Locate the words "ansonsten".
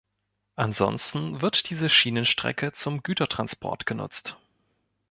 0.55-1.43